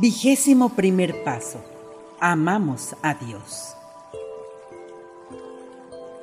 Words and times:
Vigésimo 0.00 0.76
primer 0.76 1.24
paso. 1.24 1.60
Amamos 2.20 2.94
a 3.02 3.14
Dios. 3.14 3.74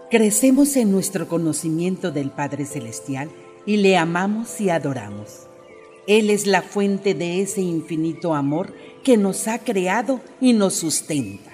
Crecemos 0.10 0.78
en 0.78 0.94
nuestro 0.94 1.28
conocimiento 1.28 2.10
del 2.12 2.32
Padre 2.32 2.66
Celestial 2.66 3.30
y 3.66 3.76
le 3.76 3.98
amamos 3.98 4.62
y 4.62 4.70
adoramos. 4.70 5.48
Él 6.08 6.30
es 6.30 6.48
la 6.48 6.62
fuente 6.62 7.16
de 7.16 7.42
ese 7.42 7.60
infinito 7.60 8.34
amor 8.34 8.74
que 9.04 9.18
nos 9.18 9.46
ha 9.50 9.60
creado 9.60 10.22
y 10.40 10.54
nos 10.54 10.76
sustenta. 10.76 11.52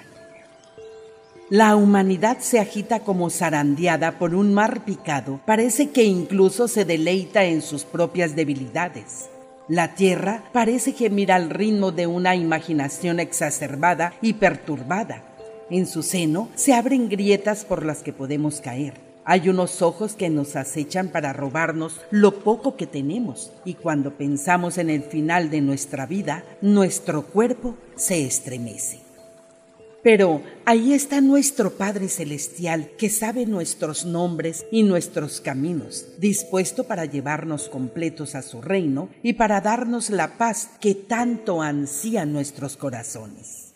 La 1.50 1.74
humanidad 1.74 2.38
se 2.38 2.60
agita 2.60 3.00
como 3.00 3.30
zarandeada 3.30 4.20
por 4.20 4.36
un 4.36 4.54
mar 4.54 4.84
picado. 4.84 5.40
Parece 5.44 5.90
que 5.90 6.04
incluso 6.04 6.68
se 6.68 6.84
deleita 6.84 7.42
en 7.46 7.62
sus 7.62 7.82
propias 7.82 8.36
debilidades. 8.36 9.28
La 9.68 9.94
tierra 9.94 10.42
parece 10.52 10.92
gemir 10.92 11.30
al 11.30 11.48
ritmo 11.48 11.92
de 11.92 12.08
una 12.08 12.34
imaginación 12.34 13.20
exacerbada 13.20 14.12
y 14.20 14.34
perturbada. 14.34 15.22
En 15.70 15.86
su 15.86 16.02
seno 16.02 16.48
se 16.56 16.74
abren 16.74 17.08
grietas 17.08 17.64
por 17.64 17.86
las 17.86 18.02
que 18.02 18.12
podemos 18.12 18.60
caer. 18.60 18.94
Hay 19.24 19.48
unos 19.48 19.80
ojos 19.80 20.16
que 20.16 20.30
nos 20.30 20.56
acechan 20.56 21.08
para 21.08 21.32
robarnos 21.32 22.00
lo 22.10 22.42
poco 22.42 22.74
que 22.74 22.88
tenemos 22.88 23.52
y 23.64 23.74
cuando 23.74 24.16
pensamos 24.16 24.78
en 24.78 24.90
el 24.90 25.04
final 25.04 25.48
de 25.48 25.60
nuestra 25.60 26.06
vida, 26.06 26.42
nuestro 26.60 27.22
cuerpo 27.22 27.76
se 27.94 28.24
estremece. 28.26 29.01
Pero 30.02 30.42
ahí 30.64 30.94
está 30.94 31.20
nuestro 31.20 31.74
Padre 31.74 32.08
Celestial 32.08 32.90
que 32.98 33.08
sabe 33.08 33.46
nuestros 33.46 34.04
nombres 34.04 34.66
y 34.72 34.82
nuestros 34.82 35.40
caminos, 35.40 36.08
dispuesto 36.18 36.84
para 36.84 37.04
llevarnos 37.04 37.68
completos 37.68 38.34
a 38.34 38.42
su 38.42 38.60
reino 38.60 39.10
y 39.22 39.34
para 39.34 39.60
darnos 39.60 40.10
la 40.10 40.38
paz 40.38 40.70
que 40.80 40.96
tanto 40.96 41.62
ansían 41.62 42.32
nuestros 42.32 42.76
corazones. 42.76 43.74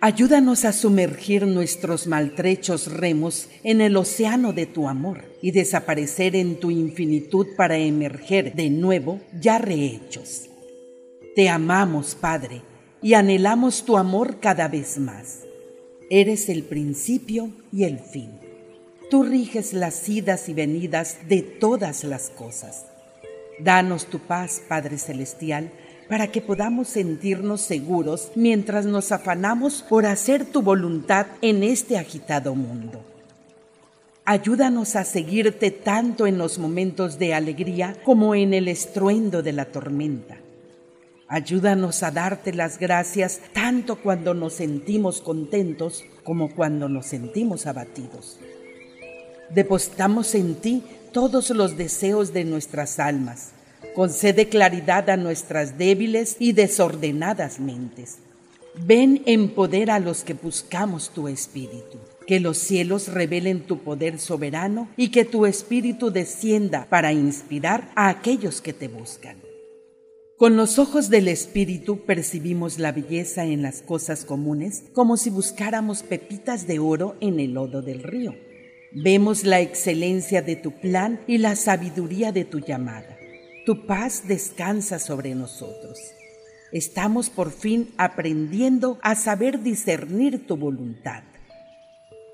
Ayúdanos 0.00 0.64
a 0.64 0.72
sumergir 0.72 1.46
nuestros 1.46 2.06
maltrechos 2.06 2.92
remos 2.92 3.48
en 3.62 3.80
el 3.80 3.96
océano 3.96 4.52
de 4.52 4.66
tu 4.66 4.88
amor 4.88 5.24
y 5.40 5.52
desaparecer 5.52 6.36
en 6.36 6.60
tu 6.60 6.70
infinitud 6.70 7.46
para 7.56 7.78
emerger 7.78 8.54
de 8.54 8.70
nuevo 8.70 9.20
ya 9.40 9.58
rehechos. 9.58 10.50
Te 11.34 11.48
amamos, 11.48 12.14
Padre, 12.14 12.62
y 13.02 13.14
anhelamos 13.14 13.84
tu 13.84 13.96
amor 13.96 14.40
cada 14.40 14.68
vez 14.68 14.98
más. 14.98 15.40
Eres 16.10 16.48
el 16.48 16.62
principio 16.62 17.50
y 17.72 17.84
el 17.84 17.98
fin. 17.98 18.30
Tú 19.10 19.22
riges 19.22 19.72
las 19.72 20.08
idas 20.08 20.48
y 20.48 20.54
venidas 20.54 21.18
de 21.28 21.42
todas 21.42 22.04
las 22.04 22.30
cosas. 22.30 22.86
Danos 23.58 24.06
tu 24.06 24.18
paz, 24.18 24.62
Padre 24.68 24.98
Celestial, 24.98 25.70
para 26.08 26.28
que 26.28 26.40
podamos 26.40 26.88
sentirnos 26.88 27.60
seguros 27.60 28.30
mientras 28.34 28.86
nos 28.86 29.12
afanamos 29.12 29.84
por 29.88 30.06
hacer 30.06 30.44
tu 30.44 30.62
voluntad 30.62 31.26
en 31.42 31.62
este 31.62 31.98
agitado 31.98 32.54
mundo. 32.54 33.02
Ayúdanos 34.24 34.96
a 34.96 35.04
seguirte 35.04 35.70
tanto 35.70 36.26
en 36.26 36.38
los 36.38 36.58
momentos 36.58 37.18
de 37.18 37.34
alegría 37.34 37.96
como 38.04 38.34
en 38.34 38.54
el 38.54 38.68
estruendo 38.68 39.42
de 39.42 39.52
la 39.52 39.66
tormenta 39.66 40.38
Ayúdanos 41.28 42.04
a 42.04 42.12
darte 42.12 42.54
las 42.54 42.78
gracias 42.78 43.40
tanto 43.52 43.96
cuando 43.96 44.32
nos 44.32 44.54
sentimos 44.54 45.20
contentos 45.20 46.04
como 46.22 46.54
cuando 46.54 46.88
nos 46.88 47.06
sentimos 47.06 47.66
abatidos. 47.66 48.38
Depositamos 49.50 50.36
en 50.36 50.54
ti 50.54 50.84
todos 51.12 51.50
los 51.50 51.76
deseos 51.76 52.32
de 52.32 52.44
nuestras 52.44 53.00
almas. 53.00 53.50
Concede 53.94 54.48
claridad 54.48 55.10
a 55.10 55.16
nuestras 55.16 55.78
débiles 55.78 56.36
y 56.38 56.52
desordenadas 56.52 57.58
mentes. 57.58 58.18
Ven 58.84 59.22
en 59.26 59.48
poder 59.48 59.90
a 59.90 59.98
los 59.98 60.22
que 60.22 60.34
buscamos 60.34 61.10
tu 61.10 61.26
espíritu. 61.26 61.98
Que 62.26 62.38
los 62.38 62.58
cielos 62.58 63.08
revelen 63.08 63.60
tu 63.62 63.78
poder 63.78 64.18
soberano 64.18 64.88
y 64.96 65.08
que 65.08 65.24
tu 65.24 65.46
espíritu 65.46 66.10
descienda 66.10 66.86
para 66.88 67.12
inspirar 67.12 67.90
a 67.96 68.08
aquellos 68.08 68.60
que 68.60 68.72
te 68.72 68.88
buscan. 68.88 69.45
Con 70.38 70.58
los 70.58 70.78
ojos 70.78 71.08
del 71.08 71.28
Espíritu 71.28 72.04
percibimos 72.04 72.78
la 72.78 72.92
belleza 72.92 73.46
en 73.46 73.62
las 73.62 73.80
cosas 73.80 74.26
comunes 74.26 74.84
como 74.92 75.16
si 75.16 75.30
buscáramos 75.30 76.02
pepitas 76.02 76.66
de 76.66 76.78
oro 76.78 77.16
en 77.20 77.40
el 77.40 77.54
lodo 77.54 77.80
del 77.80 78.02
río. 78.02 78.34
Vemos 78.92 79.44
la 79.44 79.60
excelencia 79.60 80.42
de 80.42 80.56
tu 80.56 80.72
plan 80.72 81.22
y 81.26 81.38
la 81.38 81.56
sabiduría 81.56 82.32
de 82.32 82.44
tu 82.44 82.58
llamada. 82.58 83.16
Tu 83.64 83.86
paz 83.86 84.28
descansa 84.28 84.98
sobre 84.98 85.34
nosotros. 85.34 85.98
Estamos 86.70 87.30
por 87.30 87.50
fin 87.50 87.94
aprendiendo 87.96 88.98
a 89.02 89.14
saber 89.14 89.62
discernir 89.62 90.46
tu 90.46 90.58
voluntad. 90.58 91.22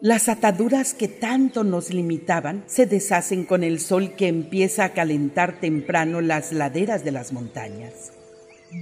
Las 0.05 0.29
ataduras 0.29 0.95
que 0.95 1.07
tanto 1.07 1.63
nos 1.63 1.95
limitaban 1.95 2.65
se 2.67 2.87
deshacen 2.87 3.45
con 3.45 3.63
el 3.63 3.79
sol 3.79 4.17
que 4.17 4.27
empieza 4.27 4.83
a 4.83 4.93
calentar 4.95 5.61
temprano 5.61 6.21
las 6.21 6.51
laderas 6.51 7.05
de 7.05 7.13
las 7.13 7.33
montañas. 7.33 8.11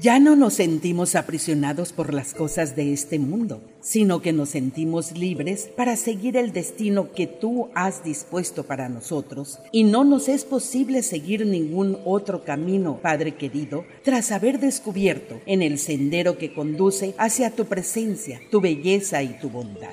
Ya 0.00 0.18
no 0.18 0.34
nos 0.34 0.54
sentimos 0.54 1.14
aprisionados 1.16 1.92
por 1.92 2.14
las 2.14 2.32
cosas 2.32 2.74
de 2.74 2.94
este 2.94 3.18
mundo, 3.18 3.60
sino 3.82 4.22
que 4.22 4.32
nos 4.32 4.48
sentimos 4.48 5.12
libres 5.12 5.68
para 5.76 5.94
seguir 5.96 6.38
el 6.38 6.54
destino 6.54 7.12
que 7.12 7.26
tú 7.26 7.68
has 7.74 8.02
dispuesto 8.02 8.64
para 8.64 8.88
nosotros, 8.88 9.58
y 9.72 9.84
no 9.84 10.04
nos 10.04 10.26
es 10.26 10.46
posible 10.46 11.02
seguir 11.02 11.44
ningún 11.44 11.98
otro 12.06 12.44
camino, 12.44 12.98
Padre 13.02 13.34
querido, 13.34 13.84
tras 14.04 14.32
haber 14.32 14.58
descubierto 14.58 15.38
en 15.44 15.60
el 15.60 15.78
sendero 15.78 16.38
que 16.38 16.54
conduce 16.54 17.14
hacia 17.18 17.50
tu 17.50 17.66
presencia, 17.66 18.40
tu 18.50 18.62
belleza 18.62 19.22
y 19.22 19.38
tu 19.38 19.50
bondad. 19.50 19.92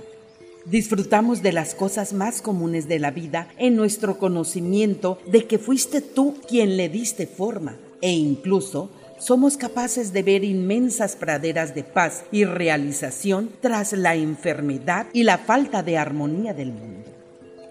Disfrutamos 0.70 1.42
de 1.42 1.54
las 1.54 1.76
cosas 1.76 2.12
más 2.12 2.42
comunes 2.42 2.90
de 2.90 3.00
la 3.00 3.10
vida 3.10 3.48
en 3.58 3.78
nuestro 3.78 4.18
conocimiento 4.18 5.18
de 5.26 5.48
que 5.48 5.60
fuiste 5.60 6.02
tú 6.02 6.36
quien 6.46 6.76
le 6.76 6.90
diste 6.90 7.26
forma 7.26 7.78
e 8.02 8.12
incluso 8.12 8.90
somos 9.18 9.56
capaces 9.56 10.12
de 10.12 10.24
ver 10.24 10.44
inmensas 10.44 11.16
praderas 11.16 11.74
de 11.74 11.86
paz 11.86 12.25
y 12.34 12.44
realización 12.44 13.50
tras 13.62 13.94
la 13.94 14.16
enfermedad 14.16 15.08
y 15.14 15.24
la 15.24 15.38
falta 15.38 15.84
de 15.84 15.98
armonía 15.98 16.54
del 16.54 16.74
mundo. 16.74 17.10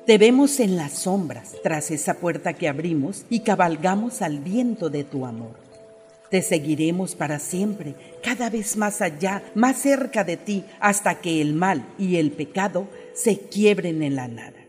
Te 0.07 0.17
vemos 0.17 0.59
en 0.59 0.77
las 0.77 0.93
sombras 0.93 1.53
tras 1.63 1.91
esa 1.91 2.15
puerta 2.15 2.55
que 2.55 2.67
abrimos 2.67 3.27
y 3.29 3.41
cabalgamos 3.41 4.23
al 4.23 4.39
viento 4.39 4.89
de 4.89 5.05
tu 5.05 5.27
amor. 5.27 5.66
Te 6.31 6.43
seguiremos 6.43 7.15
para 7.15 7.39
siempre, 7.39 7.95
cada 8.23 8.51
vez 8.51 8.77
más 8.77 9.01
allá, 9.01 9.43
más 9.55 9.79
cerca 9.79 10.25
de 10.25 10.37
ti, 10.37 10.65
hasta 10.81 11.21
que 11.21 11.41
el 11.41 11.55
mal 11.55 11.87
y 11.99 12.17
el 12.17 12.33
pecado 12.33 12.89
se 13.15 13.39
quiebren 13.39 14.03
en 14.03 14.17
la 14.17 14.27
nada. 14.27 14.67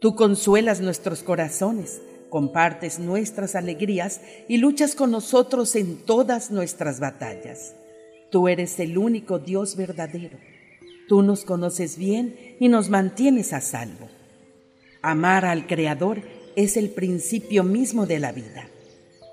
Tú 0.00 0.14
consuelas 0.14 0.80
nuestros 0.80 1.22
corazones, 1.22 2.00
compartes 2.30 2.98
nuestras 2.98 3.54
alegrías 3.54 4.20
y 4.48 4.58
luchas 4.58 4.94
con 4.94 5.10
nosotros 5.10 5.76
en 5.76 6.04
todas 6.04 6.50
nuestras 6.50 7.00
batallas. 7.00 7.74
Tú 8.30 8.48
eres 8.48 8.78
el 8.80 8.98
único 8.98 9.38
Dios 9.38 9.76
verdadero. 9.76 10.38
Tú 11.08 11.22
nos 11.22 11.44
conoces 11.44 11.96
bien 11.96 12.56
y 12.58 12.68
nos 12.68 12.88
mantienes 12.88 13.52
a 13.52 13.60
salvo. 13.60 14.08
Amar 15.02 15.44
al 15.44 15.66
Creador 15.66 16.22
es 16.56 16.76
el 16.76 16.90
principio 16.90 17.62
mismo 17.62 18.06
de 18.06 18.18
la 18.18 18.32
vida. 18.32 18.68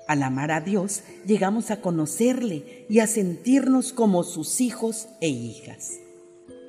Al 0.06 0.22
amar 0.22 0.50
a 0.50 0.60
Dios, 0.60 1.02
llegamos 1.26 1.70
a 1.70 1.80
conocerle 1.80 2.86
y 2.90 2.98
a 2.98 3.06
sentirnos 3.06 3.92
como 3.92 4.22
sus 4.22 4.60
hijos 4.60 5.08
e 5.20 5.28
hijas. 5.28 5.92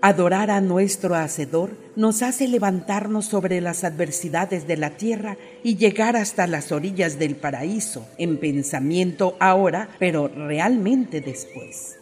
Adorar 0.02 0.52
a 0.52 0.62
nuestro 0.62 1.16
Hacedor 1.16 1.72
nos 1.96 2.22
hace 2.22 2.48
levantarnos 2.48 3.26
sobre 3.26 3.60
las 3.60 3.84
adversidades 3.84 4.68
de 4.68 4.78
la 4.78 4.92
tierra 4.92 5.38
y 5.64 5.78
llegar 5.78 6.16
hasta 6.16 6.48
las 6.48 6.72
orillas 6.72 7.18
del 7.18 7.36
paraíso, 7.36 8.06
en 8.18 8.40
pensamiento 8.40 9.36
ahora, 9.40 9.90
pero 10.00 10.28
realmente 10.28 11.22
después. 11.22 11.96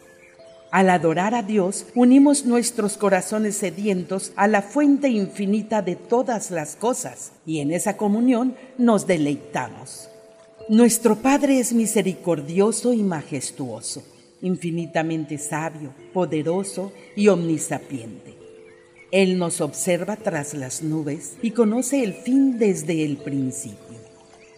Al 0.69 0.89
adorar 0.89 1.33
a 1.33 1.43
Dios, 1.43 1.85
unimos 1.95 2.45
nuestros 2.45 2.97
corazones 2.97 3.55
sedientos 3.55 4.33
a 4.35 4.47
la 4.47 4.61
fuente 4.61 5.07
infinita 5.07 5.81
de 5.81 5.95
todas 5.95 6.51
las 6.51 6.75
cosas 6.75 7.31
y 7.45 7.59
en 7.59 7.71
esa 7.71 7.95
comunión 7.95 8.55
nos 8.77 9.07
deleitamos. 9.07 10.09
Nuestro 10.69 11.17
Padre 11.17 11.59
es 11.59 11.73
misericordioso 11.73 12.93
y 12.93 13.03
majestuoso, 13.03 14.01
infinitamente 14.41 15.37
sabio, 15.37 15.93
poderoso 16.13 16.93
y 17.17 17.27
omnisapiente. 17.27 18.33
Él 19.11 19.37
nos 19.37 19.59
observa 19.59 20.15
tras 20.15 20.53
las 20.53 20.81
nubes 20.81 21.33
y 21.41 21.51
conoce 21.51 22.01
el 22.01 22.13
fin 22.13 22.59
desde 22.59 23.03
el 23.03 23.17
principio. 23.17 23.97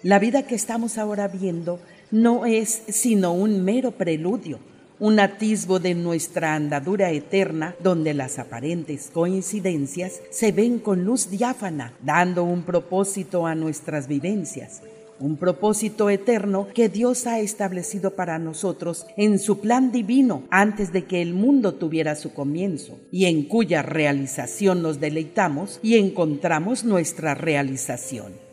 La 0.03 0.19
vida 0.19 0.43
que 0.43 0.53
estamos 0.53 0.99
ahora 0.99 1.27
viendo 1.27 1.79
no 2.11 2.45
es 2.45 2.83
sino 2.87 3.33
un 3.33 3.63
mero 3.63 3.89
preludio, 3.89 4.59
un 4.99 5.19
atisbo 5.19 5.79
de 5.79 5.95
nuestra 5.95 6.53
andadura 6.53 7.09
eterna 7.09 7.73
donde 7.81 8.13
las 8.13 8.37
aparentes 8.37 9.09
coincidencias 9.11 10.21
se 10.29 10.51
ven 10.51 10.77
con 10.77 11.03
luz 11.03 11.31
diáfana, 11.31 11.93
dando 12.03 12.43
un 12.43 12.61
propósito 12.61 13.47
a 13.47 13.55
nuestras 13.55 14.07
vivencias 14.07 14.83
un 15.19 15.37
propósito 15.37 16.09
eterno 16.09 16.67
que 16.73 16.89
Dios 16.89 17.27
ha 17.27 17.39
establecido 17.39 18.15
para 18.15 18.39
nosotros 18.39 19.05
en 19.17 19.39
su 19.39 19.59
plan 19.59 19.91
divino 19.91 20.43
antes 20.49 20.91
de 20.91 21.05
que 21.05 21.21
el 21.21 21.33
mundo 21.33 21.75
tuviera 21.75 22.15
su 22.15 22.33
comienzo, 22.33 22.99
y 23.11 23.25
en 23.25 23.43
cuya 23.43 23.81
realización 23.81 24.81
nos 24.81 24.99
deleitamos 24.99 25.79
y 25.81 25.95
encontramos 25.95 26.83
nuestra 26.83 27.35
realización. 27.35 28.45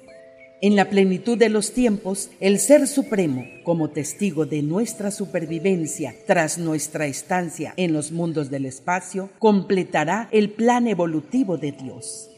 En 0.65 0.77
la 0.77 0.89
plenitud 0.89 1.37
de 1.37 1.49
los 1.49 1.73
tiempos, 1.73 2.31
el 2.39 2.61
Ser 2.61 2.87
Supremo, 2.87 3.45
como 3.65 3.91
testigo 3.91 4.47
de 4.47 4.63
nuestra 4.63 5.11
supervivencia 5.11 6.15
tras 6.25 6.57
nuestra 6.57 7.07
estancia 7.07 7.75
en 7.77 7.93
los 7.93 8.13
mundos 8.13 8.49
del 8.49 8.67
espacio, 8.67 9.29
completará 9.41 10.29
el 10.31 10.51
plan 10.51 10.87
evolutivo 10.87 11.59
de 11.59 11.73
Dios. 11.73 12.31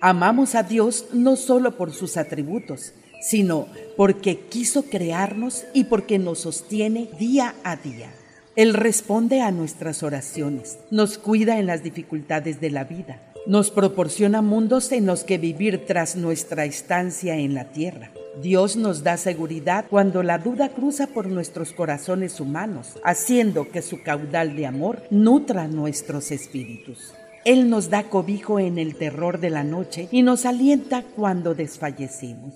Amamos 0.00 0.54
a 0.54 0.62
Dios 0.62 1.08
no 1.12 1.36
solo 1.36 1.76
por 1.76 1.92
sus 1.92 2.16
atributos, 2.16 2.94
sino 3.20 3.68
porque 3.96 4.38
quiso 4.38 4.84
crearnos 4.84 5.64
y 5.74 5.84
porque 5.84 6.18
nos 6.18 6.40
sostiene 6.40 7.08
día 7.18 7.54
a 7.64 7.76
día. 7.76 8.12
Él 8.56 8.74
responde 8.74 9.40
a 9.40 9.50
nuestras 9.50 10.02
oraciones, 10.02 10.78
nos 10.90 11.18
cuida 11.18 11.58
en 11.58 11.66
las 11.66 11.82
dificultades 11.82 12.60
de 12.60 12.70
la 12.70 12.84
vida 12.84 13.20
nos 13.46 13.70
proporciona 13.70 14.42
mundos 14.42 14.92
en 14.92 15.06
los 15.06 15.24
que 15.24 15.38
vivir 15.38 15.86
tras 15.86 16.16
nuestra 16.16 16.64
estancia 16.64 17.36
en 17.36 17.54
la 17.54 17.72
tierra. 17.72 18.10
Dios 18.40 18.76
nos 18.76 19.02
da 19.02 19.16
seguridad 19.16 19.86
cuando 19.88 20.22
la 20.22 20.38
duda 20.38 20.68
cruza 20.68 21.06
por 21.08 21.26
nuestros 21.26 21.72
corazones 21.72 22.40
humanos, 22.40 22.98
haciendo 23.04 23.68
que 23.70 23.82
su 23.82 24.02
caudal 24.02 24.56
de 24.56 24.66
amor 24.66 25.02
nutra 25.10 25.68
nuestros 25.68 26.30
espíritus. 26.30 27.12
Él 27.44 27.70
nos 27.70 27.88
da 27.88 28.04
cobijo 28.04 28.60
en 28.60 28.78
el 28.78 28.96
terror 28.96 29.40
de 29.40 29.50
la 29.50 29.64
noche 29.64 30.08
y 30.12 30.22
nos 30.22 30.44
alienta 30.44 31.02
cuando 31.02 31.54
desfallecimos. 31.54 32.54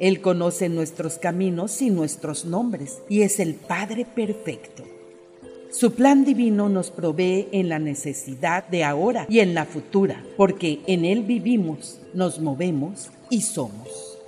Él 0.00 0.20
conoce 0.20 0.68
nuestros 0.68 1.18
caminos 1.18 1.82
y 1.82 1.90
nuestros 1.90 2.44
nombres 2.44 3.02
y 3.08 3.22
es 3.22 3.40
el 3.40 3.54
Padre 3.54 4.04
perfecto. 4.04 4.84
Su 5.70 5.92
plan 5.92 6.24
divino 6.24 6.68
nos 6.68 6.90
provee 6.90 7.48
en 7.52 7.68
la 7.68 7.78
necesidad 7.78 8.66
de 8.68 8.84
ahora 8.84 9.26
y 9.28 9.40
en 9.40 9.54
la 9.54 9.66
futura, 9.66 10.24
porque 10.36 10.80
en 10.86 11.04
Él 11.04 11.24
vivimos, 11.24 12.00
nos 12.14 12.40
movemos 12.40 13.10
y 13.28 13.42
somos. 13.42 14.18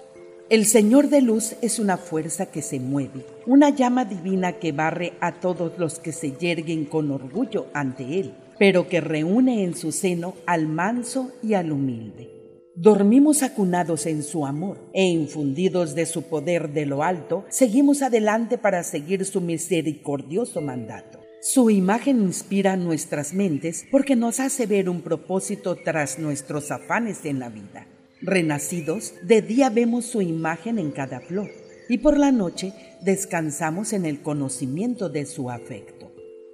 El 0.51 0.67
Señor 0.67 1.09
de 1.09 1.23
luz 1.23 1.55
es 1.63 1.79
una 1.79 1.97
fuerza 1.97 2.47
que 2.47 2.61
se 2.61 2.81
mueve, 2.81 3.25
una 3.47 3.71
llama 3.71 4.05
divina 4.05 4.55
que 4.55 4.73
barre 4.73 5.13
a 5.21 5.41
todos 5.41 5.79
los 5.79 6.01
que 6.01 6.13
se 6.13 6.33
yerguen 6.33 6.85
con 6.85 7.11
orgullo 7.13 7.67
ante 7.73 8.19
Él, 8.19 8.35
pero 8.59 8.89
que 8.89 9.01
reúne 9.01 9.63
en 9.63 9.77
su 9.77 9.93
seno 9.93 10.35
al 10.47 10.67
manso 10.67 11.31
y 11.43 11.55
al 11.55 11.71
humilde. 11.71 12.40
Dormimos 12.77 13.43
acunados 13.43 14.07
en 14.07 14.23
su 14.23 14.47
amor 14.47 14.79
e 14.93 15.05
infundidos 15.05 15.95
de 15.97 16.07
su 16.07 16.23
poder 16.23 16.73
de 16.73 16.87
lo 16.87 17.03
alto, 17.03 17.45
seguimos 17.49 18.01
adelante 18.01 18.59
para 18.59 18.85
seguir 18.85 19.25
su 19.25 19.41
misericordioso 19.41 20.61
mandato. 20.61 21.19
Su 21.43 21.71
imagen 21.71 22.23
inspira 22.23 22.77
nuestras 22.77 23.35
mentes 23.35 23.87
porque 23.91 24.15
nos 24.15 24.39
hace 24.39 24.67
ver 24.67 24.89
un 24.89 25.03
propósito 25.03 25.75
tras 25.75 26.19
nuestros 26.19 26.71
afanes 26.71 27.25
en 27.25 27.41
la 27.41 27.49
vida. 27.49 27.87
Renacidos, 28.23 29.15
de 29.23 29.43
día 29.43 29.69
vemos 29.69 30.05
su 30.05 30.23
imagen 30.23 30.79
en 30.79 30.93
cada 30.93 31.21
flor 31.21 31.51
y 31.89 31.99
por 31.99 32.19
la 32.19 32.31
noche 32.31 32.73
descansamos 33.03 33.93
en 33.93 34.07
el 34.07 34.23
conocimiento 34.23 35.09
de 35.09 35.27
su 35.27 35.51
afecto. 35.51 36.00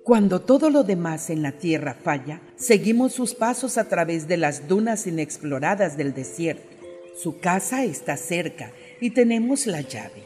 Cuando 0.06 0.40
todo 0.40 0.70
lo 0.70 0.84
demás 0.84 1.30
en 1.30 1.42
la 1.42 1.50
tierra 1.50 1.92
falla, 2.00 2.40
seguimos 2.54 3.12
sus 3.12 3.34
pasos 3.34 3.76
a 3.76 3.88
través 3.88 4.28
de 4.28 4.36
las 4.36 4.68
dunas 4.68 5.08
inexploradas 5.08 5.96
del 5.96 6.14
desierto. 6.14 6.76
Su 7.20 7.40
casa 7.40 7.82
está 7.82 8.16
cerca 8.16 8.70
y 9.00 9.10
tenemos 9.10 9.66
la 9.66 9.80
llave. 9.80 10.22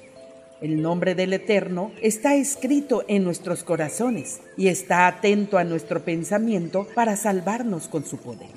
El 0.60 0.82
nombre 0.82 1.14
del 1.14 1.32
Eterno 1.32 1.92
está 2.02 2.34
escrito 2.34 3.06
en 3.08 3.24
nuestros 3.24 3.64
corazones 3.64 4.42
y 4.58 4.68
está 4.68 5.06
atento 5.06 5.56
a 5.56 5.64
nuestro 5.64 6.04
pensamiento 6.04 6.86
para 6.94 7.16
salvarnos 7.16 7.88
con 7.88 8.04
su 8.04 8.18
poder. 8.18 8.50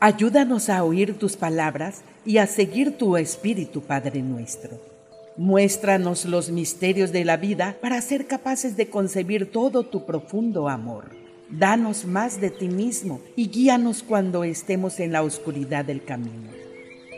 Ayúdanos 0.00 0.68
a 0.68 0.84
oír 0.84 1.18
tus 1.18 1.38
palabras 1.38 2.02
y 2.26 2.36
a 2.36 2.46
seguir 2.46 2.98
tu 2.98 3.16
espíritu, 3.16 3.80
Padre 3.80 4.20
nuestro. 4.20 4.95
Muéstranos 5.38 6.24
los 6.24 6.50
misterios 6.50 7.12
de 7.12 7.26
la 7.26 7.36
vida 7.36 7.76
para 7.82 8.00
ser 8.00 8.26
capaces 8.26 8.74
de 8.74 8.88
concebir 8.88 9.52
todo 9.52 9.84
tu 9.84 10.06
profundo 10.06 10.66
amor. 10.70 11.10
Danos 11.50 12.06
más 12.06 12.40
de 12.40 12.48
ti 12.48 12.68
mismo 12.68 13.20
y 13.36 13.48
guíanos 13.50 14.02
cuando 14.02 14.44
estemos 14.44 14.98
en 14.98 15.12
la 15.12 15.22
oscuridad 15.22 15.84
del 15.84 16.02
camino. 16.02 16.50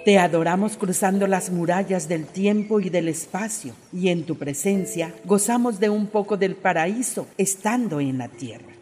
Te 0.05 0.19
adoramos 0.19 0.77
cruzando 0.77 1.29
las 1.29 1.51
murallas 1.51 2.09
del 2.09 2.27
tiempo 2.27 2.81
y 2.81 2.91
del 2.91 3.09
espacio, 3.09 3.75
y 3.93 4.09
en 4.09 4.25
tu 4.25 4.37
presencia 4.37 5.15
gozamos 5.25 5.79
de 5.79 5.89
un 5.89 6.09
poco 6.09 6.37
del 6.37 6.57
paraíso 6.57 7.29
estando 7.37 8.01
en 8.01 8.19
la 8.19 8.27
tierra. 8.27 8.73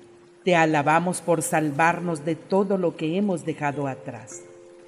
Te 0.45 0.57
alabamos 0.57 1.21
por 1.21 1.43
salvarnos 1.43 2.25
de 2.25 2.37
todo 2.37 2.78
lo 2.78 2.97
que 2.97 3.19
hemos 3.19 3.45
dejado 3.45 3.87
atrás. 3.87 4.45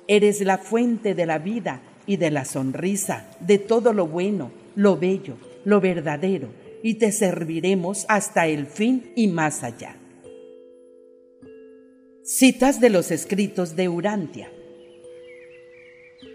Eres 0.07 0.40
la 0.40 0.57
fuente 0.57 1.14
de 1.14 1.26
la 1.26 1.38
vida 1.38 1.83
y 2.09 2.17
de 2.17 2.33
la 2.33 2.45
sonrisa, 2.45 3.31
de 3.38 3.59
todo 3.59 3.93
lo 3.93 4.09
bueno, 4.09 4.50
lo 4.75 4.97
bello, 4.97 5.37
lo 5.65 5.81
verdadero, 5.81 6.49
y 6.83 6.95
te 6.95 7.12
serviremos 7.12 8.07
hasta 8.09 8.47
el 8.47 8.67
fin 8.67 9.12
y 9.15 9.29
más 9.29 9.62
allá. 9.62 9.95
Citas 12.25 12.81
de 12.81 12.91
los 12.91 13.11
escritos 13.11 13.77
de 13.77 13.88
Urantia. 13.88 14.50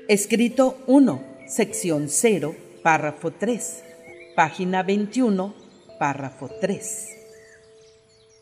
Escrito 0.08 0.78
1, 0.86 1.24
sección 1.48 2.08
0, 2.08 2.56
párrafo 2.84 3.32
3, 3.32 3.84
página 4.36 4.84
21, 4.84 5.56
párrafo 5.98 6.50
3. 6.62 7.10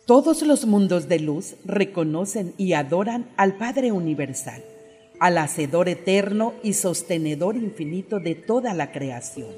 Todos 0.06 0.42
los 0.42 0.66
mundos 0.66 1.08
de 1.08 1.20
luz 1.20 1.56
reconocen 1.64 2.54
y 2.58 2.74
adoran 2.74 3.30
al 3.38 3.56
Padre 3.58 3.94
Universal, 3.94 4.64
al 5.22 5.38
Hacedor 5.38 5.88
eterno 5.88 6.56
y 6.64 6.74
sostenedor 6.74 7.56
infinito 7.56 8.20
de 8.20 8.34
toda 8.34 8.74
la 8.74 8.92
creación. 8.92 9.52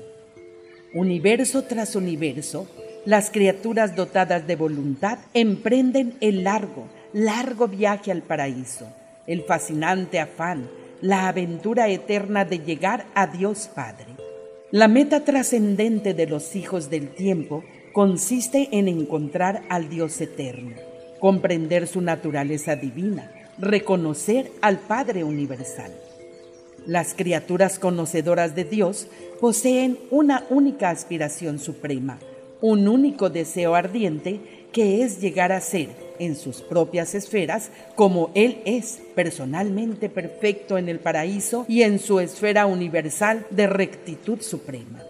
Universo 0.94 1.64
tras 1.64 1.96
universo, 1.96 2.68
las 3.06 3.32
criaturas 3.32 3.96
dotadas 3.96 4.46
de 4.46 4.58
voluntad 4.58 5.20
emprenden 5.34 6.16
el 6.20 6.44
largo, 6.44 6.90
largo 7.14 7.70
viaje 7.70 8.12
al 8.12 8.24
paraíso, 8.24 8.90
el 9.26 9.44
fascinante 9.44 10.20
afán, 10.20 10.70
la 11.00 11.30
aventura 11.30 11.88
eterna 11.88 12.44
de 12.44 12.60
llegar 12.60 13.06
a 13.16 13.28
Dios 13.28 13.70
Padre. 13.74 14.18
La 14.70 14.90
meta 14.90 15.24
trascendente 15.24 16.14
de 16.14 16.28
los 16.28 16.58
hijos 16.58 16.90
del 16.90 17.08
tiempo 17.16 17.64
consiste 17.94 18.68
en 18.74 18.90
encontrar 18.90 19.64
al 19.70 19.88
Dios 19.88 20.20
eterno, 20.20 20.76
comprender 21.22 21.88
su 21.88 22.02
naturaleza 22.02 22.76
divina, 22.76 23.32
reconocer 23.58 24.52
al 24.62 24.80
Padre 24.80 25.24
universal. 25.24 25.92
Las 26.86 27.14
criaturas 27.14 27.80
conocedoras 27.80 28.56
de 28.56 28.66
Dios 28.66 29.08
poseen 29.40 29.98
una 30.12 30.46
única 30.50 30.90
aspiración 30.90 31.60
suprema, 31.60 32.20
un 32.62 32.88
único 32.88 33.30
deseo 33.30 33.76
ardiente 33.76 34.68
que 34.72 35.04
es 35.04 35.22
llegar 35.22 35.52
a 35.52 35.62
ser 35.62 35.90
en 36.20 36.36
sus 36.36 36.62
propias 36.62 37.16
esferas, 37.16 37.70
como 37.96 38.32
Él 38.34 38.62
es 38.66 39.00
personalmente 39.16 40.10
perfecto 40.10 40.78
en 40.78 40.90
el 40.90 41.00
paraíso 41.00 41.66
y 41.68 41.84
en 41.84 42.00
su 42.00 42.20
esfera 42.20 42.66
universal 42.66 43.46
de 43.50 43.68
rectitud 43.68 44.42
suprema. 44.42 45.04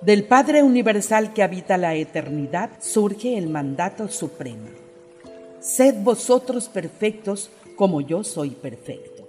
Del 0.00 0.24
Padre 0.24 0.62
Universal 0.62 1.34
que 1.34 1.42
habita 1.42 1.76
la 1.76 1.94
eternidad 1.94 2.70
surge 2.80 3.36
el 3.36 3.48
mandato 3.48 4.08
supremo. 4.08 4.68
Sed 5.60 5.96
vosotros 6.02 6.70
perfectos 6.70 7.50
como 7.80 8.02
yo 8.02 8.24
soy 8.24 8.50
perfecto. 8.50 9.26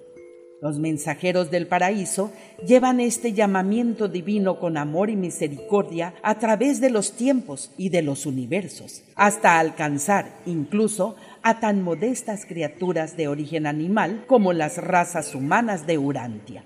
Los 0.60 0.77
mensajeros 0.77 1.51
del 1.51 1.67
paraíso 1.67 2.34
llevan 2.67 3.00
este 3.00 3.31
llamamiento 3.31 4.10
divino 4.10 4.60
con 4.60 4.75
amor 4.75 5.10
y 5.10 5.15
misericordia 5.15 6.15
a 6.22 6.38
través 6.38 6.81
de 6.81 6.89
los 6.89 7.13
tiempos 7.13 7.72
y 7.77 7.88
de 7.88 8.01
los 8.01 8.25
universos, 8.25 9.03
hasta 9.15 9.58
alcanzar 9.58 10.41
incluso 10.46 11.15
a 11.43 11.62
tan 11.62 11.81
modestas 11.81 12.46
criaturas 12.46 13.15
de 13.15 13.29
origen 13.29 13.65
animal 13.65 14.25
como 14.27 14.51
las 14.51 14.75
razas 14.75 15.34
humanas 15.34 15.88
de 15.88 15.98
Urantia. 15.98 16.65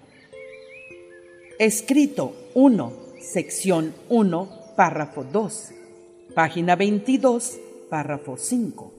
Escrito 1.60 2.34
1, 2.56 2.94
sección 3.20 3.94
1, 4.10 4.50
párrafo 4.76 5.24
2, 5.24 5.72
página 6.34 6.76
22, 6.76 7.60
párrafo 7.92 8.38
5. 8.38 8.95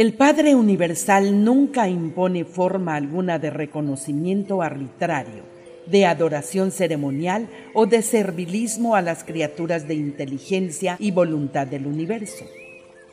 El 0.00 0.14
Padre 0.14 0.54
Universal 0.54 1.44
nunca 1.44 1.86
impone 1.86 2.46
forma 2.46 2.94
alguna 2.94 3.38
de 3.38 3.50
reconocimiento 3.50 4.62
arbitrario, 4.62 5.42
de 5.84 6.06
adoración 6.06 6.70
ceremonial 6.72 7.50
o 7.74 7.84
de 7.84 8.00
servilismo 8.00 8.96
a 8.96 9.02
las 9.02 9.24
criaturas 9.24 9.86
de 9.86 9.96
inteligencia 9.96 10.96
y 10.98 11.10
voluntad 11.10 11.66
del 11.66 11.86
universo. 11.86 12.46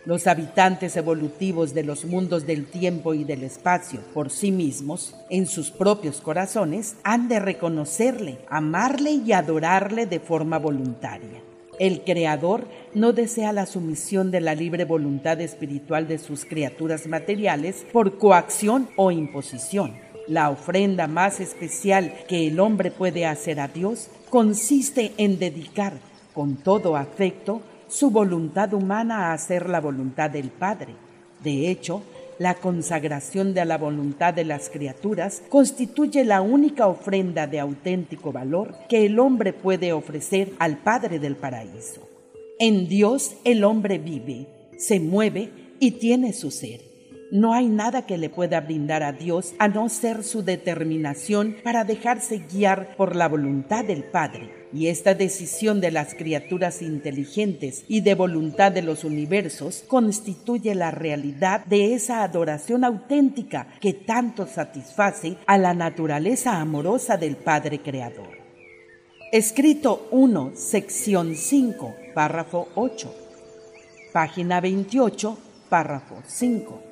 Los 0.06 0.27
habitantes 0.27 0.96
evolutivos 0.96 1.74
de 1.74 1.84
los 1.84 2.06
mundos 2.06 2.48
del 2.48 2.65
tiempo 2.67 3.13
y 3.13 3.25
del 3.25 3.44
espacio 3.44 4.00
por 4.13 4.29
sí 4.29 4.53
mismos, 4.53 5.13
en 5.29 5.46
sus 5.46 5.72
propios 5.72 6.22
corazones, 6.22 6.96
han 7.03 7.27
de 7.27 7.41
reconocerle, 7.41 8.38
amarle 8.48 9.12
y 9.12 9.34
adorarle 9.34 10.06
de 10.06 10.22
forma 10.22 10.58
voluntaria. 10.58 11.41
El 11.80 12.02
Creador 12.04 12.68
no 12.96 13.14
desea 13.14 13.52
la 13.54 13.68
sumisión 13.68 14.32
de 14.32 14.42
la 14.42 14.56
libre 14.56 14.84
voluntad 14.84 15.40
espiritual 15.42 16.08
de 16.08 16.18
sus 16.18 16.44
criaturas 16.44 17.06
materiales 17.06 17.86
por 17.94 18.18
coacción 18.18 18.90
o 18.96 19.12
imposición. 19.12 19.96
La 20.28 20.50
ofrenda 20.50 21.08
más 21.08 21.40
especial 21.40 22.14
que 22.28 22.48
el 22.48 22.60
hombre 22.60 22.90
puede 22.90 23.26
hacer 23.26 23.60
a 23.60 23.68
Dios 23.68 24.10
consiste 24.30 25.14
en 25.18 25.38
dedicar 25.38 25.94
con 26.34 26.58
todo 26.58 26.98
afecto 26.98 27.62
su 27.88 28.10
voluntad 28.10 28.74
humana 28.74 29.28
a 29.28 29.34
hacer 29.34 29.70
la 29.70 29.80
voluntad 29.80 30.30
del 30.30 30.50
Padre. 30.50 30.96
De 31.44 31.70
hecho, 31.70 32.02
la 32.39 32.56
consagración 32.56 33.53
de 33.53 33.65
la 33.65 33.77
voluntad 33.77 34.34
de 34.34 34.46
las 34.46 34.70
criaturas 34.70 35.41
constituye 35.50 36.24
la 36.24 36.41
única 36.41 36.88
ofrenda 36.88 37.48
de 37.48 37.60
auténtico 37.60 38.32
valor 38.32 38.75
que 38.89 39.06
el 39.06 39.20
hombre 39.20 39.53
puede 39.53 39.94
ofrecer 39.94 40.51
al 40.60 40.77
Padre 40.77 41.20
del 41.20 41.36
paraíso. 41.36 42.08
En 42.60 42.88
Dios 42.88 43.36
el 43.44 43.63
hombre 43.63 43.98
vive, 43.98 44.48
se 44.77 45.00
mueve 45.00 45.51
y 45.79 45.91
tiene 45.91 46.34
su 46.34 46.51
ser. 46.51 46.87
No 47.30 47.54
hay 47.54 47.68
nada 47.68 48.06
que 48.06 48.18
le 48.18 48.30
pueda 48.30 48.62
brindar 48.62 49.04
a 49.04 49.12
Dios 49.12 49.54
a 49.60 49.68
no 49.68 49.90
ser 49.90 50.24
su 50.24 50.44
determinación 50.44 51.58
para 51.62 51.84
dejarse 51.84 52.38
guiar 52.50 52.96
por 52.96 53.18
la 53.18 53.28
voluntad 53.28 53.84
del 53.84 54.06
Padre. 54.06 54.68
Y 54.72 54.88
esta 54.88 55.14
decisión 55.14 55.82
de 55.82 55.92
las 55.92 56.14
criaturas 56.16 56.82
inteligentes 56.82 57.84
y 57.90 58.00
de 58.00 58.16
voluntad 58.16 58.72
de 58.72 58.82
los 58.82 59.04
universos 59.04 59.84
constituye 59.88 60.74
la 60.74 60.92
realidad 60.92 61.66
de 61.66 61.94
esa 61.94 62.24
adoración 62.24 62.86
auténtica 62.86 63.68
que 63.82 63.92
tanto 63.92 64.48
satisface 64.48 65.36
a 65.48 65.58
la 65.58 65.74
naturaleza 65.74 66.62
amorosa 66.62 67.18
del 67.18 67.36
Padre 67.36 67.82
Creador. 67.82 68.38
Escrito 69.34 70.08
1, 70.12 70.54
sección 70.56 71.36
5, 71.36 71.94
párrafo 72.14 72.70
8. 72.76 73.14
Página 74.14 74.62
28, 74.62 75.38
párrafo 75.70 76.22
5. 76.26 76.87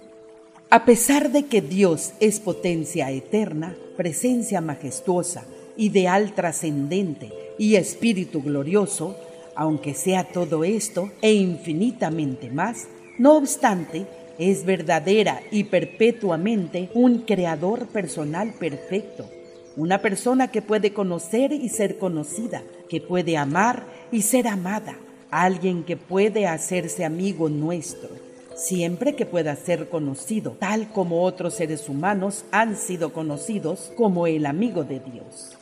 A 0.72 0.84
pesar 0.84 1.32
de 1.32 1.46
que 1.46 1.62
Dios 1.62 2.14
es 2.20 2.40
potencia 2.40 3.12
eterna, 3.12 3.76
presencia 3.96 4.62
majestuosa, 4.62 5.46
ideal 5.78 6.34
trascendente 6.34 7.32
y 7.60 7.76
espíritu 7.76 8.42
glorioso, 8.42 9.16
aunque 9.56 9.94
sea 9.94 10.24
todo 10.24 10.64
esto 10.64 11.12
e 11.22 11.34
infinitamente 11.34 12.50
más, 12.50 12.88
no 13.20 13.38
obstante, 13.38 14.08
es 14.40 14.66
verdadera 14.66 15.40
y 15.52 15.66
perpetuamente 15.66 16.90
un 16.96 17.20
creador 17.20 17.86
personal 17.88 18.52
perfecto, 18.60 19.30
una 19.78 20.02
persona 20.02 20.50
que 20.50 20.64
puede 20.64 20.94
conocer 20.94 21.54
y 21.54 21.70
ser 21.70 22.00
conocida, 22.00 22.64
que 22.90 23.02
puede 23.02 23.38
amar 23.38 23.86
y 24.12 24.24
ser 24.24 24.48
amada, 24.48 24.98
alguien 25.30 25.84
que 25.84 25.96
puede 25.96 26.48
hacerse 26.48 27.06
amigo 27.06 27.50
nuestro 27.50 28.25
siempre 28.56 29.16
que 29.16 29.26
pueda 29.26 29.56
ser 29.56 29.90
conocido, 29.90 30.52
tal 30.60 30.90
como 30.92 31.24
otros 31.24 31.56
seres 31.56 31.90
humanos 31.90 32.46
han 32.52 32.76
sido 32.76 33.14
conocidos 33.14 33.92
como 33.96 34.28
el 34.28 34.46
amigo 34.46 34.84
de 34.84 35.02
Dios. 35.02 35.58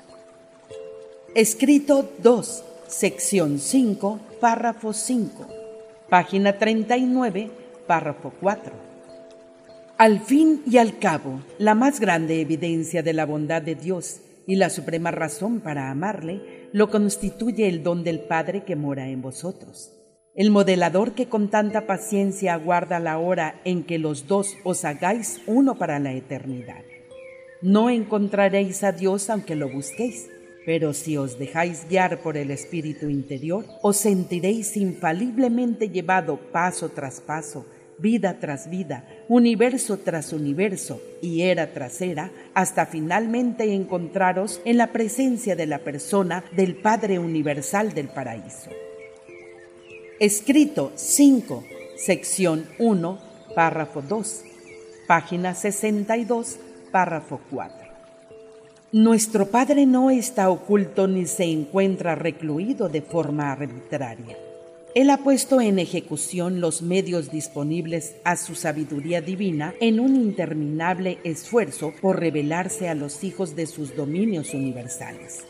Escrito 1.35 2.09
2, 2.19 2.63
sección 2.87 3.59
5, 3.59 4.19
párrafo 4.39 4.93
5, 4.93 5.47
página 6.09 6.57
39, 6.57 7.49
párrafo 7.87 8.31
4. 8.39 8.73
Al 9.97 10.19
fin 10.19 10.61
y 10.65 10.77
al 10.77 10.99
cabo, 10.99 11.41
la 11.57 11.75
más 11.75 11.99
grande 11.99 12.41
evidencia 12.41 13.03
de 13.03 13.13
la 13.13 13.25
bondad 13.25 13.61
de 13.61 13.75
Dios 13.75 14.19
y 14.45 14.55
la 14.55 14.69
suprema 14.69 15.11
razón 15.11 15.61
para 15.61 15.89
amarle 15.89 16.69
lo 16.73 16.89
constituye 16.89 17.67
el 17.67 17.83
don 17.83 18.03
del 18.03 18.19
Padre 18.19 18.63
que 18.63 18.75
mora 18.75 19.07
en 19.07 19.21
vosotros 19.21 19.93
el 20.35 20.49
modelador 20.49 21.13
que 21.13 21.27
con 21.27 21.49
tanta 21.49 21.85
paciencia 21.85 22.55
aguarda 22.55 22.99
la 22.99 23.19
hora 23.19 23.61
en 23.65 23.83
que 23.83 23.99
los 23.99 24.27
dos 24.27 24.57
os 24.63 24.83
hagáis 24.83 25.41
uno 25.45 25.75
para 25.75 25.99
la 25.99 26.13
eternidad. 26.13 26.83
No 27.61 27.89
encontraréis 27.89 28.83
a 28.83 28.91
Dios 28.91 29.29
aunque 29.29 29.55
lo 29.55 29.69
busquéis, 29.69 30.27
pero 30.65 30.93
si 30.93 31.17
os 31.17 31.37
dejáis 31.37 31.85
guiar 31.87 32.21
por 32.21 32.35
el 32.35 32.49
Espíritu 32.49 33.09
interior, 33.09 33.65
os 33.81 33.97
sentiréis 33.97 34.75
infaliblemente 34.75 35.89
llevado 35.89 36.37
paso 36.51 36.89
tras 36.89 37.21
paso, 37.21 37.65
vida 37.99 38.39
tras 38.39 38.69
vida, 38.69 39.05
universo 39.29 39.97
tras 39.97 40.33
universo 40.33 40.99
y 41.21 41.43
era 41.43 41.73
tras 41.73 42.01
era, 42.01 42.31
hasta 42.55 42.87
finalmente 42.87 43.71
encontraros 43.71 44.61
en 44.65 44.77
la 44.77 44.91
presencia 44.91 45.55
de 45.55 45.67
la 45.67 45.79
persona 45.79 46.43
del 46.55 46.75
Padre 46.75 47.19
Universal 47.19 47.93
del 47.93 48.07
Paraíso. 48.07 48.71
Escrito 50.23 50.93
5, 50.95 51.65
sección 51.97 52.65
1, 52.79 53.19
párrafo 53.53 54.01
2, 54.01 54.43
página 55.05 55.53
62, 55.53 56.59
párrafo 56.93 57.41
4. 57.49 57.75
Nuestro 58.93 59.47
Padre 59.47 59.85
no 59.85 60.11
está 60.11 60.49
oculto 60.49 61.09
ni 61.09 61.25
se 61.25 61.43
encuentra 61.43 62.15
recluido 62.15 62.87
de 62.87 63.01
forma 63.01 63.51
arbitraria. 63.51 64.37
Él 64.95 65.09
ha 65.09 65.17
puesto 65.17 65.59
en 65.59 65.77
ejecución 65.77 66.61
los 66.61 66.81
medios 66.81 67.29
disponibles 67.29 68.15
a 68.23 68.37
su 68.37 68.55
sabiduría 68.55 69.19
divina 69.19 69.73
en 69.81 69.99
un 69.99 70.15
interminable 70.15 71.17
esfuerzo 71.25 71.91
por 71.99 72.21
revelarse 72.21 72.87
a 72.87 72.95
los 72.95 73.25
hijos 73.25 73.57
de 73.57 73.65
sus 73.65 73.93
dominios 73.93 74.53
universales. 74.53 75.43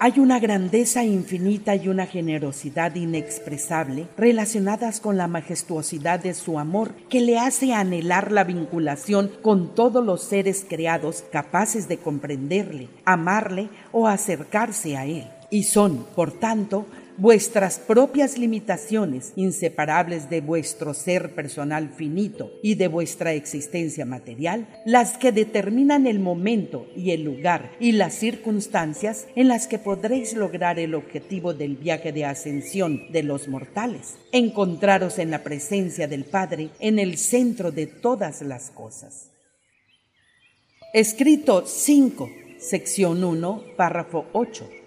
Hay 0.00 0.20
una 0.20 0.38
grandeza 0.38 1.02
infinita 1.02 1.74
y 1.74 1.88
una 1.88 2.06
generosidad 2.06 2.94
inexpresable 2.94 4.06
relacionadas 4.16 5.00
con 5.00 5.16
la 5.16 5.26
majestuosidad 5.26 6.20
de 6.20 6.34
su 6.34 6.60
amor 6.60 6.94
que 7.08 7.20
le 7.20 7.36
hace 7.36 7.74
anhelar 7.74 8.30
la 8.30 8.44
vinculación 8.44 9.28
con 9.42 9.74
todos 9.74 10.04
los 10.04 10.22
seres 10.22 10.64
creados 10.68 11.24
capaces 11.32 11.88
de 11.88 11.98
comprenderle, 11.98 12.88
amarle 13.04 13.70
o 13.90 14.06
acercarse 14.06 14.96
a 14.96 15.04
él. 15.04 15.26
Y 15.50 15.64
son, 15.64 16.06
por 16.14 16.30
tanto, 16.30 16.86
vuestras 17.18 17.80
propias 17.80 18.38
limitaciones, 18.38 19.32
inseparables 19.34 20.30
de 20.30 20.40
vuestro 20.40 20.94
ser 20.94 21.34
personal 21.34 21.90
finito 21.90 22.52
y 22.62 22.76
de 22.76 22.86
vuestra 22.86 23.32
existencia 23.32 24.04
material, 24.04 24.68
las 24.86 25.18
que 25.18 25.32
determinan 25.32 26.06
el 26.06 26.20
momento 26.20 26.86
y 26.96 27.10
el 27.10 27.24
lugar 27.24 27.72
y 27.80 27.92
las 27.92 28.14
circunstancias 28.14 29.26
en 29.34 29.48
las 29.48 29.66
que 29.66 29.78
podréis 29.78 30.34
lograr 30.34 30.78
el 30.78 30.94
objetivo 30.94 31.54
del 31.54 31.76
viaje 31.76 32.12
de 32.12 32.24
ascensión 32.24 33.10
de 33.10 33.24
los 33.24 33.48
mortales, 33.48 34.14
encontraros 34.30 35.18
en 35.18 35.32
la 35.32 35.42
presencia 35.42 36.06
del 36.06 36.24
Padre 36.24 36.70
en 36.78 37.00
el 37.00 37.18
centro 37.18 37.72
de 37.72 37.86
todas 37.86 38.42
las 38.42 38.70
cosas. 38.70 39.32
Escrito 40.94 41.64
5, 41.66 42.30
sección 42.58 43.24
1, 43.24 43.64
párrafo 43.76 44.26
8 44.32 44.77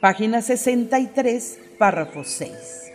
Página 0.00 0.40
63, 0.40 1.58
párrafo 1.76 2.24
6. 2.24 2.90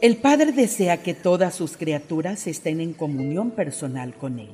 El 0.00 0.16
Padre 0.16 0.50
desea 0.50 1.04
que 1.04 1.14
todas 1.14 1.54
sus 1.54 1.76
criaturas 1.76 2.48
estén 2.48 2.80
en 2.80 2.94
comunión 2.94 3.52
personal 3.52 4.12
con 4.12 4.40
Él. 4.40 4.50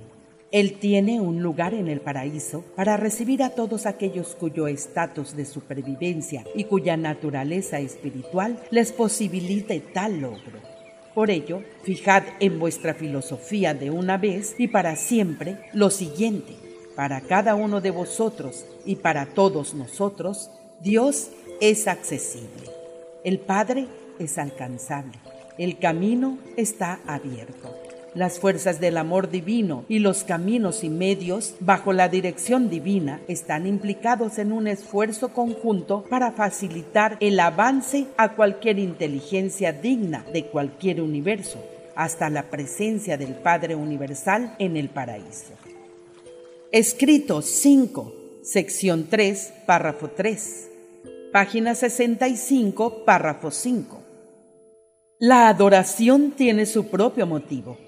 Él 0.53 0.79
tiene 0.79 1.19
un 1.19 1.43
lugar 1.43 1.73
en 1.73 1.89
el 1.89 2.03
paraíso 2.03 2.63
para 2.77 2.99
recibir 2.99 3.43
a 3.43 3.55
todos 3.55 3.87
aquellos 3.87 4.35
cuyo 4.35 4.69
estatus 4.69 5.35
de 5.35 5.47
supervivencia 5.47 6.45
y 6.55 6.65
cuya 6.65 6.99
naturaleza 6.99 7.79
espiritual 7.79 8.61
les 8.71 8.93
posibilite 8.93 9.81
tal 9.81 10.21
logro. 10.21 10.61
Por 11.15 11.31
ello, 11.31 11.63
fijad 11.85 12.25
en 12.41 12.59
vuestra 12.59 12.93
filosofía 12.93 13.73
de 13.73 13.91
una 13.91 14.19
vez 14.19 14.57
y 14.59 14.69
para 14.69 14.95
siempre 14.95 15.57
lo 15.73 15.89
siguiente. 15.89 16.53
Para 16.95 17.23
cada 17.23 17.55
uno 17.55 17.81
de 17.81 17.93
vosotros 17.93 18.67
y 18.85 18.97
para 18.97 19.25
todos 19.25 19.73
nosotros, 19.73 20.51
Dios 20.81 21.29
es 21.61 21.87
accesible. 21.87 22.71
El 23.23 23.39
Padre 23.39 23.87
es 24.19 24.39
alcanzable. 24.39 25.13
El 25.59 25.79
camino 25.79 26.39
está 26.57 27.01
abierto. 27.07 27.77
Las 28.15 28.39
fuerzas 28.39 28.81
del 28.81 28.97
amor 28.97 29.31
divino 29.31 29.85
y 29.89 29.99
los 29.99 30.25
caminos 30.25 30.83
y 30.83 30.89
medios 30.89 31.55
bajo 31.61 31.93
la 31.93 32.09
dirección 32.09 32.71
divina 32.71 33.21
están 33.29 33.67
implicados 33.67 34.39
en 34.39 34.53
un 34.53 34.67
esfuerzo 34.69 35.35
conjunto 35.35 36.03
para 36.09 36.33
facilitar 36.33 37.19
el 37.21 37.39
avance 37.41 38.07
a 38.17 38.35
cualquier 38.35 38.79
inteligencia 38.79 39.75
digna 39.75 40.25
de 40.33 40.47
cualquier 40.47 41.03
universo, 41.03 41.63
hasta 41.95 42.31
la 42.31 42.45
presencia 42.45 43.19
del 43.19 43.35
Padre 43.35 43.75
Universal 43.75 44.57
en 44.59 44.79
el 44.79 44.89
paraíso. 44.89 45.53
Escrito 46.73 47.43
5, 47.43 48.15
sección 48.43 49.09
3, 49.11 49.53
párrafo 49.67 50.09
3. 50.09 50.70
Página 51.33 51.77
65, 51.77 53.05
párrafo 53.05 53.53
5. 53.53 54.03
La 55.21 55.49
adoración 55.49 56.33
tiene 56.33 56.67
su 56.67 56.89
propio 56.89 57.25
motivo. 57.25 57.79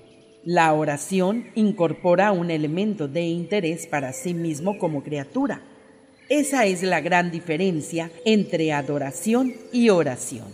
La 0.44 0.72
oración 0.72 1.46
incorpora 1.56 2.30
un 2.30 2.52
elemento 2.52 3.08
de 3.08 3.22
interés 3.22 3.88
para 3.88 4.12
sí 4.12 4.32
mismo 4.32 4.78
como 4.78 5.02
criatura. 5.02 5.60
Esa 6.28 6.66
es 6.66 6.84
la 6.84 7.00
gran 7.00 7.32
diferencia 7.32 8.12
entre 8.24 8.72
adoración 8.72 9.52
y 9.72 9.88
oración. 9.88 10.46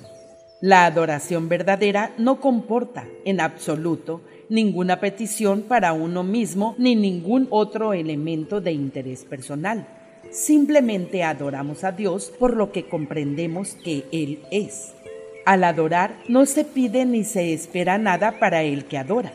La 0.62 0.86
adoración 0.86 1.50
verdadera 1.50 2.14
no 2.16 2.40
comporta, 2.40 3.06
en 3.26 3.42
absoluto, 3.42 4.22
ninguna 4.48 4.98
petición 4.98 5.60
para 5.60 5.92
uno 5.92 6.22
mismo 6.22 6.74
ni 6.78 6.96
ningún 6.96 7.48
otro 7.50 7.92
elemento 7.92 8.62
de 8.62 8.72
interés 8.72 9.26
personal. 9.26 9.97
Simplemente 10.30 11.22
adoramos 11.22 11.84
a 11.84 11.92
Dios 11.92 12.32
por 12.38 12.56
lo 12.56 12.70
que 12.70 12.88
comprendemos 12.88 13.76
que 13.82 14.04
Él 14.12 14.40
es. 14.50 14.92
Al 15.46 15.64
adorar 15.64 16.14
no 16.28 16.44
se 16.44 16.64
pide 16.64 17.06
ni 17.06 17.24
se 17.24 17.54
espera 17.54 17.96
nada 17.96 18.38
para 18.38 18.62
el 18.62 18.84
que 18.84 18.98
adora. 18.98 19.32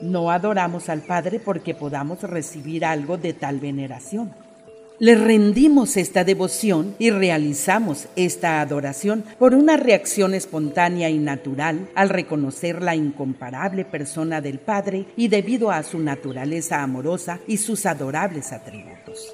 No 0.00 0.30
adoramos 0.30 0.88
al 0.88 1.02
Padre 1.02 1.40
porque 1.40 1.74
podamos 1.74 2.22
recibir 2.22 2.84
algo 2.84 3.18
de 3.18 3.32
tal 3.32 3.58
veneración. 3.58 4.32
Le 5.00 5.14
rendimos 5.14 5.96
esta 5.96 6.24
devoción 6.24 6.94
y 6.98 7.10
realizamos 7.10 8.06
esta 8.16 8.60
adoración 8.60 9.24
por 9.38 9.54
una 9.54 9.78
reacción 9.78 10.34
espontánea 10.34 11.08
y 11.08 11.18
natural 11.18 11.88
al 11.94 12.10
reconocer 12.10 12.82
la 12.82 12.94
incomparable 12.94 13.86
persona 13.86 14.42
del 14.42 14.58
Padre 14.58 15.06
y 15.16 15.28
debido 15.28 15.70
a 15.70 15.82
su 15.82 15.98
naturaleza 15.98 16.82
amorosa 16.82 17.40
y 17.46 17.56
sus 17.56 17.86
adorables 17.86 18.52
atributos. 18.52 19.32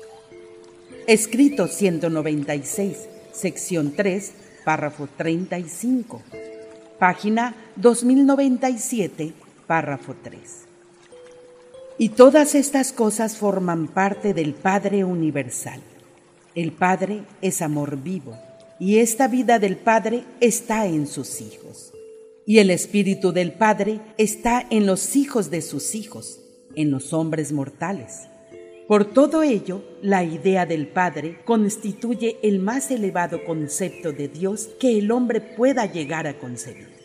Escrito 1.07 1.69
196, 1.69 2.97
sección 3.31 3.93
3, 3.93 4.33
párrafo 4.65 5.09
35, 5.17 6.21
página 6.99 7.55
2097, 7.77 9.33
párrafo 9.69 10.17
3. 10.21 10.41
Y 11.99 12.09
todas 12.09 12.57
estas 12.57 12.93
cosas 12.93 13.37
forman 13.37 13.87
parte 13.87 14.35
del 14.35 14.55
Padre 14.55 15.05
Universal. 15.05 15.81
El 16.57 16.73
Padre 16.73 17.23
es 17.41 17.63
amor 17.63 18.03
vivo 18.03 18.37
y 18.81 18.99
esta 18.99 19.29
vida 19.29 19.61
del 19.61 19.77
Padre 19.77 20.25
está 20.41 20.87
en 20.87 21.07
sus 21.07 21.41
hijos. 21.41 21.93
Y 22.47 22.59
el 22.59 22.69
Espíritu 22.69 23.31
del 23.31 23.53
Padre 23.53 24.01
está 24.19 24.67
en 24.71 24.87
los 24.87 25.15
hijos 25.15 25.51
de 25.51 25.63
sus 25.63 25.95
hijos, 25.95 26.41
en 26.75 26.91
los 26.91 27.13
hombres 27.13 27.53
mortales. 27.53 28.27
Por 28.87 29.05
todo 29.13 29.43
ello, 29.43 29.83
la 30.01 30.23
idea 30.23 30.65
del 30.65 30.87
Padre 30.87 31.41
constituye 31.45 32.39
el 32.45 32.61
más 32.61 32.93
elevado 32.93 33.45
concepto 33.45 34.13
de 34.13 34.29
Dios 34.29 34.69
que 34.79 34.97
el 34.97 35.11
hombre 35.11 35.41
pueda 35.41 35.87
llegar 35.87 36.29
a 36.29 36.39
concebir. 36.39 36.96